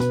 [0.00, 0.08] Hai,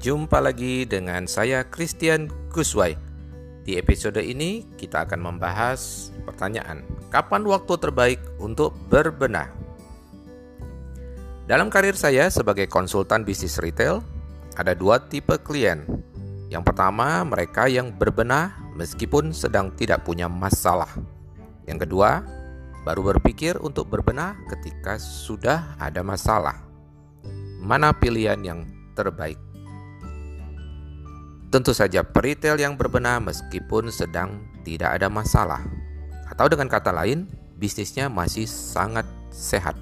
[0.00, 2.96] jumpa lagi dengan saya Christian Guswai.
[3.68, 9.52] Di episode ini kita akan membahas pertanyaan, kapan waktu terbaik untuk berbenah?
[11.44, 14.00] Dalam karir saya sebagai konsultan bisnis retail,
[14.56, 15.84] ada dua tipe klien.
[16.48, 20.88] Yang pertama, mereka yang berbenah meskipun sedang tidak punya masalah.
[21.66, 22.22] Yang kedua,
[22.82, 26.58] baru berpikir untuk berbenah ketika sudah ada masalah.
[27.62, 28.66] Mana pilihan yang
[28.98, 29.38] terbaik?
[31.52, 35.62] Tentu saja peritel yang berbenah meskipun sedang tidak ada masalah.
[36.26, 37.28] Atau dengan kata lain,
[37.60, 39.76] bisnisnya masih sangat sehat.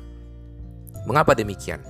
[1.06, 1.80] Mengapa demikian?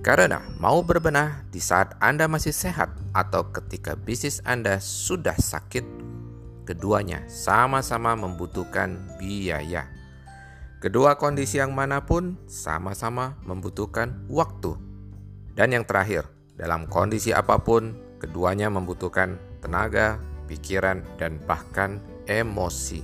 [0.00, 5.84] Karena mau berbenah di saat Anda masih sehat atau ketika bisnis Anda sudah sakit,
[6.64, 9.86] keduanya sama-sama membutuhkan biaya.
[10.84, 14.76] Kedua kondisi yang mana pun sama-sama membutuhkan waktu.
[15.56, 16.28] Dan yang terakhir,
[16.60, 23.00] dalam kondisi apa pun, keduanya membutuhkan tenaga, pikiran, dan bahkan emosi.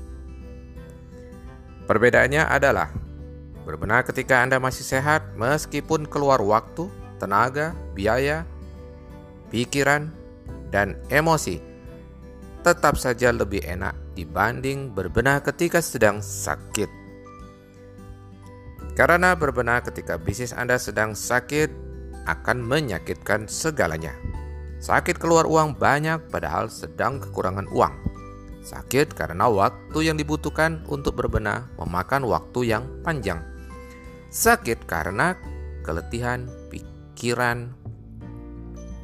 [1.88, 2.92] Perbedaannya adalah
[3.64, 6.84] berbenah ketika Anda masih sehat, meskipun keluar waktu,
[7.16, 8.44] tenaga, biaya,
[9.48, 10.12] pikiran,
[10.68, 11.69] dan emosi,
[12.60, 16.88] tetap saja lebih enak dibanding berbenah ketika sedang sakit.
[18.94, 21.72] Karena berbenah ketika bisnis Anda sedang sakit,
[22.28, 24.12] akan menyakitkan segalanya.
[24.80, 27.94] Sakit keluar uang banyak padahal sedang kekurangan uang.
[28.60, 33.40] Sakit karena waktu yang dibutuhkan untuk berbenah memakan waktu yang panjang.
[34.28, 35.36] Sakit karena
[35.80, 37.72] keletihan pikiran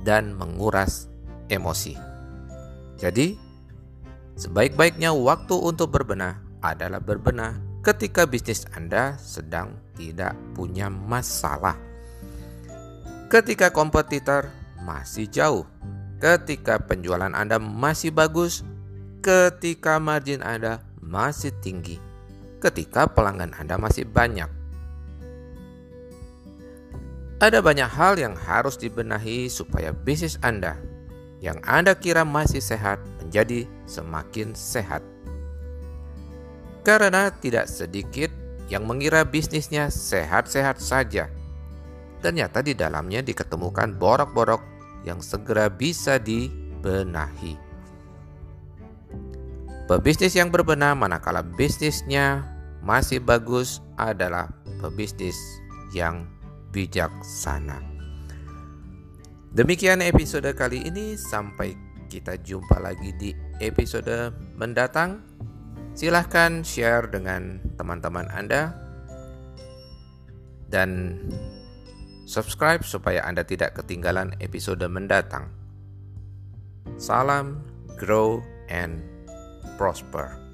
[0.04, 1.08] dan menguras
[1.48, 1.96] emosi.
[2.96, 3.45] Jadi,
[4.36, 11.76] sebaik-baiknya waktu untuk berbenah adalah berbenah ketika bisnis Anda sedang tidak punya masalah
[13.26, 14.54] ketika kompetitor
[14.86, 15.66] masih jauh,
[16.22, 18.62] ketika penjualan Anda masih bagus,
[19.18, 21.98] ketika margin Anda masih tinggi,
[22.62, 24.46] ketika pelanggan Anda masih banyak.
[27.36, 30.80] Ada banyak hal yang harus dibenahi supaya bisnis Anda
[31.44, 35.02] yang Anda kira masih sehat menjadi semakin sehat.
[36.86, 38.30] Karena tidak sedikit
[38.70, 41.26] yang mengira bisnisnya sehat-sehat saja
[42.26, 44.58] Ternyata di dalamnya diketemukan borok-borok
[45.04, 47.54] yang segera bisa dibenahi.
[49.86, 52.42] Pebisnis yang berbenah manakala bisnisnya
[52.82, 54.50] masih bagus adalah
[54.82, 55.38] pebisnis
[55.94, 56.26] yang
[56.74, 57.78] bijaksana.
[59.54, 65.20] Demikian episode kali ini, sampai kita jumpa lagi di episode mendatang.
[65.96, 68.72] Silahkan share dengan teman-teman Anda,
[70.68, 71.22] dan
[72.26, 75.46] Subscribe supaya Anda tidak ketinggalan episode mendatang.
[76.98, 77.62] Salam,
[77.94, 78.98] grow, and
[79.78, 80.45] prosper.